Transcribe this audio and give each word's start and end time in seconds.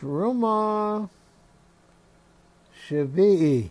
Truma 0.00 1.10
Shvi'i. 2.88 3.68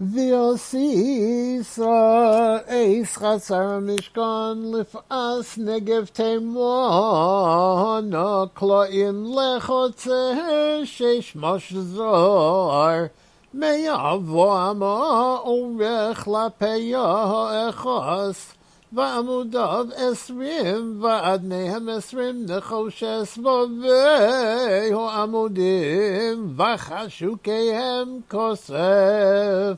Vyosi 0.00 1.58
Yisra 1.58 2.66
Eish 2.68 3.16
Chatsar 3.16 3.80
Mishkan 3.80 4.58
Lifas 4.72 5.56
Negev 5.58 6.10
Teimu 6.10 7.98
Ano 7.98 8.48
Kloin 8.48 9.26
Lechotze 9.32 10.84
Shish 10.84 11.36
Mosh 11.36 11.70
Zohar 11.70 13.10
Me'yavu 13.54 14.50
Amo 14.50 15.44
Uvech 15.46 16.26
Lapeyo 16.26 17.72
Echos 17.72 17.72
Echos 17.72 18.56
ועמודיו 18.92 19.86
עשרים 19.96 20.98
ועד 21.02 21.44
מהם 21.44 21.88
עשרים 21.88 22.46
נחושס 22.48 23.38
בובי 23.42 24.92
העמודים 24.92 26.56
וחשוקיהם 26.56 28.20
כוסף. 28.30 29.76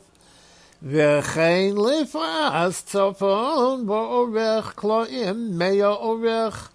וכן 0.83 1.71
לפרס 1.77 2.83
צפון 2.83 3.87
באורך 3.87 4.73
כלואים 4.77 5.59
מאה 5.59 5.87
אורך 5.87 6.71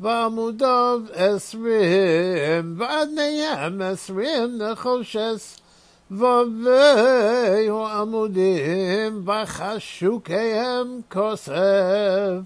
ועמודיו 0.00 1.00
עשרים 1.12 2.74
ועד 2.76 3.08
מהם 3.10 3.82
עשרים 3.82 4.58
נחושס 4.58 5.60
והיו 6.10 7.86
עמודים 7.86 9.22
בחשוקיהם 9.24 11.00
כוסף 11.12 12.40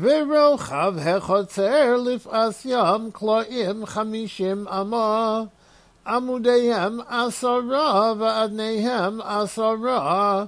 ורוחב 0.00 0.94
החוצר 0.98 1.96
לפעש 1.96 2.64
ים 2.64 3.10
כלואים 3.12 3.86
חמישים 3.86 4.68
אמה. 4.68 5.42
עמודיהם 6.06 7.00
עשרה 7.08 8.12
ואדניהם 8.18 9.20
עשרה 9.20 10.44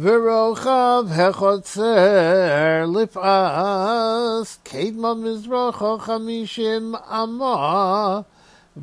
ורוחב 0.00 1.04
החוצר 1.10 2.84
לפעש 2.94 4.56
קדמה 4.62 5.14
מזרחו 5.14 5.98
חמישים 5.98 6.94
אמה 7.10 8.20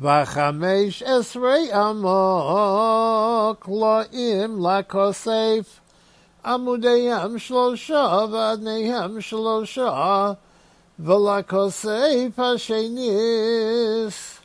וחמש 0.00 1.02
עשרה 1.02 1.56
עמוק 1.74 3.68
לאים 3.68 4.66
לכוסף 4.66 5.80
עמודיהם 6.44 7.38
שלושה 7.38 8.24
ואדניהם 8.32 9.20
שלושה 9.20 10.32
ולכוסף 10.98 12.38
השניס 12.38 14.38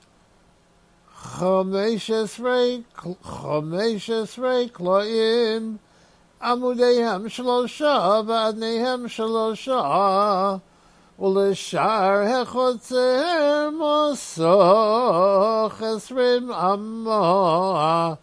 חמש 1.16 2.12
עשרה 2.12 2.64
חמש 3.24 4.10
עשרה 4.10 4.60
קלעים 4.72 5.78
עמודיהם 6.42 7.30
שלושה 7.30 8.22
ואדניהם 8.28 9.08
שלושה 9.08 10.56
ולשאר 11.19 12.43
החוצר 12.43 13.69
מוסוך 13.79 15.83
עשרים 15.83 16.53
אמה 16.53 18.15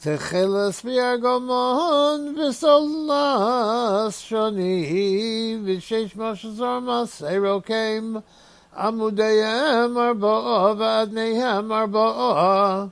תחילס 0.00 0.84
בירגמון 0.84 2.34
וסולס 2.38 4.18
שוני 4.18 5.58
ושש 5.64 6.16
משזור 6.16 6.80
מסרוקים 6.80 8.16
עמודיהם 8.76 9.98
ארבעה 9.98 10.72
ואדניהם 10.78 11.72
ארבעה 11.72 12.84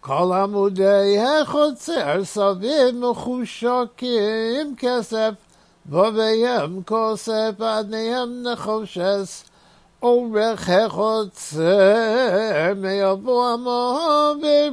כל 0.00 0.32
עמודי 0.42 1.18
החוצר 1.18 2.24
סביב 2.24 2.94
מחושקים 2.94 4.74
כסף 4.78 5.30
ובהם 5.89 6.81
כוסף 6.85 7.51
עדניהם 7.59 8.43
נחושס, 8.43 9.43
החוצר 10.67 11.63
מיבוא 12.75 13.53
עמו 13.53 13.99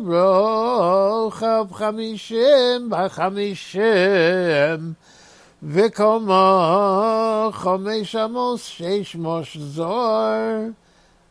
ברוחב 0.05 1.67
חמישים 1.73 2.91
בחמישים, 2.91 3.83
וקומה 5.63 7.49
חמש 7.53 8.17
עמוס 8.17 8.65
שש 8.65 9.17
מוש 9.17 9.57
זוהר, 9.57 10.57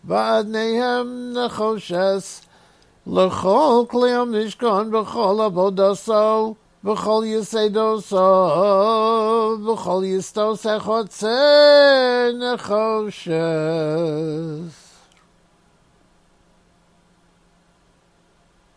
ועדניהם 0.03 1.33
נחושס, 1.33 2.41
לכל 3.07 3.83
כלי 3.87 4.11
המשכון 4.11 4.91
בכל 4.91 5.37
עבודתו, 5.45 6.53
וכל 6.85 7.23
יסדו 7.25 8.01
סוב, 8.01 9.67
וכל 9.67 10.03
יסדו 10.05 10.55
סחוצן 10.55 11.27
נחושס. 12.53 13.31